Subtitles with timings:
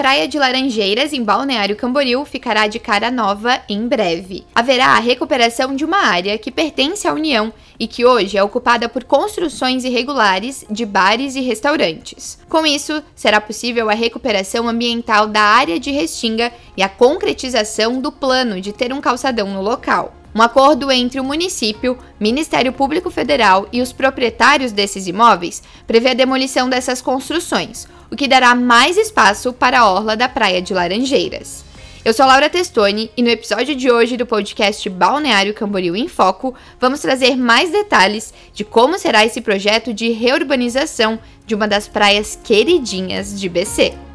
[0.00, 4.46] Praia de Laranjeiras, em Balneário Camboriú, ficará de cara nova em breve.
[4.54, 8.88] Haverá a recuperação de uma área que pertence à União e que hoje é ocupada
[8.88, 12.38] por construções irregulares de bares e restaurantes.
[12.48, 18.10] Com isso, será possível a recuperação ambiental da área de Restinga e a concretização do
[18.10, 20.14] plano de ter um calçadão no local.
[20.32, 26.14] Um acordo entre o município, Ministério Público Federal e os proprietários desses imóveis prevê a
[26.14, 31.64] demolição dessas construções, o que dará mais espaço para a orla da Praia de Laranjeiras.
[32.04, 36.54] Eu sou Laura Testoni e no episódio de hoje do podcast Balneário Camboriú em Foco,
[36.80, 42.38] vamos trazer mais detalhes de como será esse projeto de reurbanização de uma das praias
[42.42, 44.09] queridinhas de BC.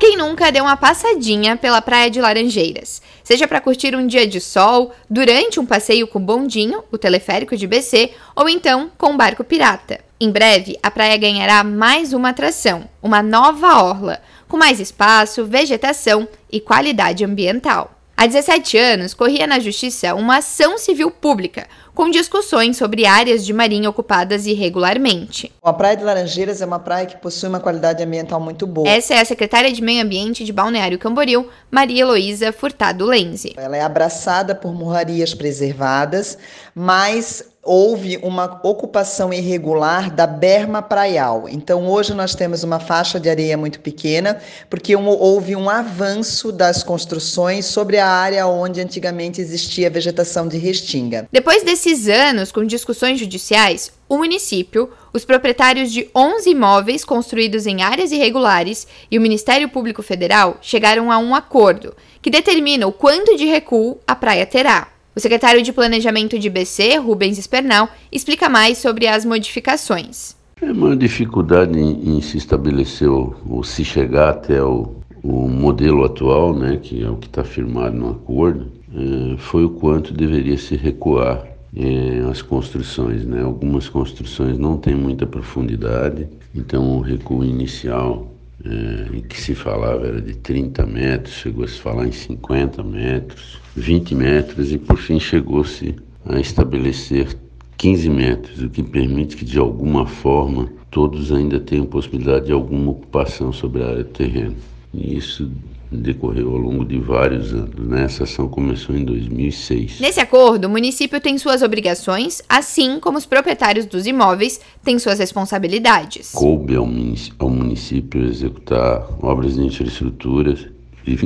[0.00, 3.02] Quem nunca deu uma passadinha pela Praia de Laranjeiras?
[3.22, 7.66] Seja para curtir um dia de sol, durante um passeio com bondinho, o teleférico de
[7.66, 10.00] BC, ou então com um barco pirata.
[10.18, 16.26] Em breve, a praia ganhará mais uma atração, uma nova orla, com mais espaço, vegetação
[16.50, 17.99] e qualidade ambiental.
[18.20, 23.50] Há 17 anos, corria na Justiça uma ação civil pública, com discussões sobre áreas de
[23.50, 25.50] marinha ocupadas irregularmente.
[25.62, 28.86] A Praia de Laranjeiras é uma praia que possui uma qualidade ambiental muito boa.
[28.86, 33.54] Essa é a secretária de Meio Ambiente de Balneário Camboriú, Maria Heloísa Furtado Lenze.
[33.56, 36.36] Ela é abraçada por morrarias preservadas,
[36.74, 41.46] mas houve uma ocupação irregular da berma praial.
[41.48, 46.82] Então, hoje nós temos uma faixa de areia muito pequena, porque houve um avanço das
[46.82, 51.28] construções sobre a área onde antigamente existia vegetação de restinga.
[51.30, 57.82] Depois desses anos com discussões judiciais, o município, os proprietários de 11 imóveis construídos em
[57.82, 63.36] áreas irregulares e o Ministério Público Federal chegaram a um acordo que determina o quanto
[63.36, 64.88] de recuo a praia terá.
[65.14, 70.36] O secretário de Planejamento de BC, Rubens Espernal, explica mais sobre as modificações.
[70.62, 76.04] É uma dificuldade em, em se estabelecer ou, ou, se chegar até o, o, modelo
[76.04, 80.56] atual, né, que é o que está firmado no acordo, é, foi o quanto deveria
[80.56, 81.44] se recuar
[81.74, 83.24] é, as construções.
[83.24, 83.42] Né?
[83.42, 88.30] Algumas construções não têm muita profundidade, então o recuo inicial
[88.64, 92.82] é, em que se falava era de 30 metros, chegou a se falar em 50
[92.82, 95.94] metros, 20 metros e por fim chegou-se
[96.26, 97.36] a estabelecer
[97.78, 102.90] 15 metros, o que permite que de alguma forma todos ainda tenham possibilidade de alguma
[102.90, 104.56] ocupação sobre a área do terreno.
[104.92, 105.50] E isso
[105.90, 107.74] decorreu ao longo de vários anos.
[107.78, 108.04] Né?
[108.04, 110.00] Essa ação começou em 2006.
[110.00, 115.18] Nesse acordo, o município tem suas obrigações, assim como os proprietários dos imóveis têm suas
[115.18, 116.30] responsabilidades.
[116.32, 120.56] Coube ao município, executar obras de infraestrutura,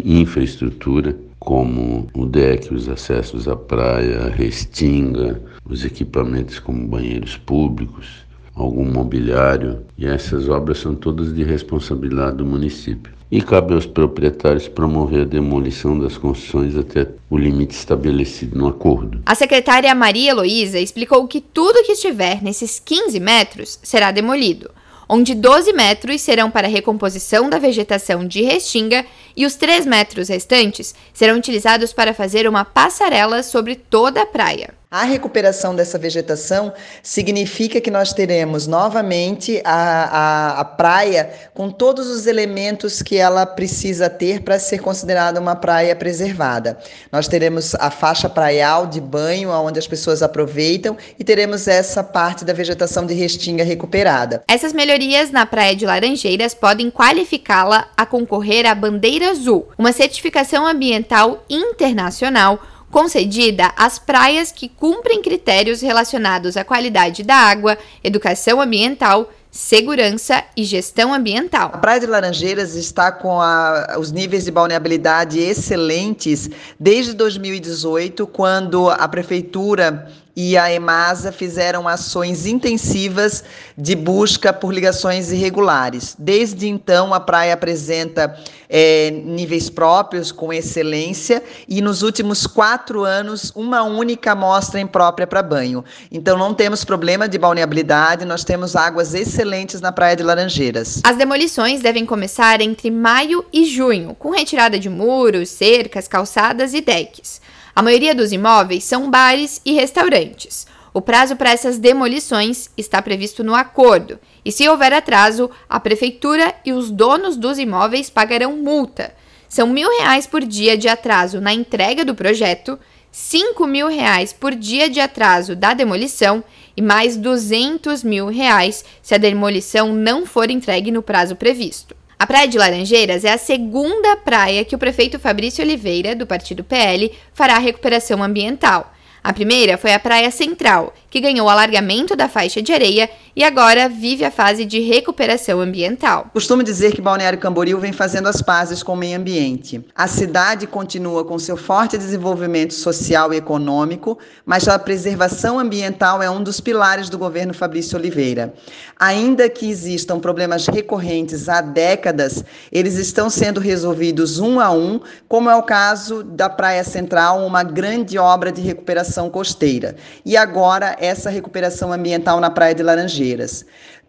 [0.04, 8.24] infraestrutura como o deck, os acessos à praia, a restinga, os equipamentos como banheiros públicos,
[8.54, 14.68] algum mobiliário, e essas obras são todas de responsabilidade do município e cabe aos proprietários
[14.68, 19.20] promover a demolição das construções até o limite estabelecido no acordo.
[19.26, 24.70] A secretária Maria Heloísa explicou que tudo que estiver nesses 15 metros será demolido,
[25.08, 29.04] onde 12 metros serão para recomposição da vegetação de restinga
[29.36, 34.72] e os 3 metros restantes serão utilizados para fazer uma passarela sobre toda a praia.
[34.94, 36.72] A recuperação dessa vegetação
[37.02, 43.44] significa que nós teremos novamente a, a, a praia com todos os elementos que ela
[43.44, 46.78] precisa ter para ser considerada uma praia preservada.
[47.10, 52.44] Nós teremos a faixa praial de banho, onde as pessoas aproveitam, e teremos essa parte
[52.44, 54.44] da vegetação de restinga recuperada.
[54.46, 60.64] Essas melhorias na Praia de Laranjeiras podem qualificá-la a concorrer à Bandeira Azul, uma certificação
[60.64, 62.60] ambiental internacional
[62.94, 70.62] concedida às praias que cumprem critérios relacionados à qualidade da água, educação ambiental, segurança e
[70.62, 71.72] gestão ambiental.
[71.74, 78.88] A Praia de Laranjeiras está com a, os níveis de balneabilidade excelentes desde 2018, quando
[78.88, 83.44] a prefeitura e a EMASA fizeram ações intensivas
[83.76, 86.16] de busca por ligações irregulares.
[86.18, 88.36] Desde então, a praia apresenta
[88.68, 95.42] é, níveis próprios com excelência e nos últimos quatro anos, uma única amostra imprópria para
[95.42, 95.84] banho.
[96.10, 101.00] Então, não temos problema de balneabilidade, nós temos águas excelentes na Praia de Laranjeiras.
[101.04, 106.80] As demolições devem começar entre maio e junho, com retirada de muros, cercas, calçadas e
[106.80, 107.40] decks.
[107.76, 110.64] A maioria dos imóveis são bares e restaurantes.
[110.92, 116.54] O prazo para essas demolições está previsto no acordo, e se houver atraso, a prefeitura
[116.64, 119.12] e os donos dos imóveis pagarão multa.
[119.48, 122.78] São mil reais por dia de atraso na entrega do projeto,
[123.10, 126.44] cinco mil reais por dia de atraso da demolição
[126.76, 131.96] e mais 200 mil reais se a demolição não for entregue no prazo previsto.
[132.24, 136.64] A Praia de Laranjeiras é a segunda praia que o prefeito Fabrício Oliveira, do partido
[136.64, 138.94] PL, fará recuperação ambiental.
[139.22, 143.42] A primeira foi a Praia Central, que ganhou o alargamento da faixa de areia e
[143.42, 146.30] agora vive a fase de recuperação ambiental.
[146.32, 149.84] Costumo dizer que Balneário Camboriú vem fazendo as pazes com o meio ambiente.
[149.94, 156.30] A cidade continua com seu forte desenvolvimento social e econômico, mas a preservação ambiental é
[156.30, 158.54] um dos pilares do governo Fabrício Oliveira.
[158.98, 165.50] Ainda que existam problemas recorrentes há décadas, eles estão sendo resolvidos um a um, como
[165.50, 171.30] é o caso da Praia Central, uma grande obra de recuperação costeira e agora essa
[171.30, 173.23] recuperação ambiental na Praia de Laranjeiras.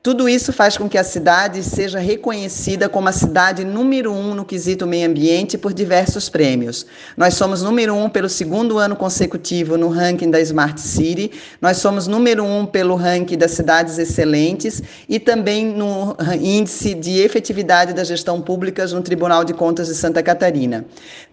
[0.06, 4.45] Tudo isso faz com que a cidade seja reconhecida como a cidade número um no
[4.45, 6.85] quesito meio ambiente por diversos prêmios.
[7.17, 12.06] Nós somos número um pelo segundo ano consecutivo no ranking da Smart City, nós somos
[12.06, 14.79] número um pelo ranking das cidades excelentes
[15.09, 20.21] e também no índice de efetividade da gestão pública no Tribunal de Contas de Santa
[20.21, 20.85] Catarina.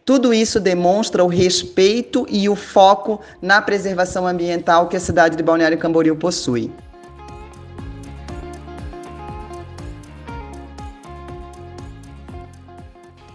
[0.03, 5.43] Tudo isso demonstra o respeito e o foco na preservação ambiental que a cidade de
[5.43, 6.73] Balneário Camboriú possui.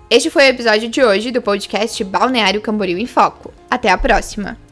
[0.10, 3.54] Este foi o episódio de hoje do podcast Balneário Camboriú em Foco.
[3.70, 4.67] Até a próxima!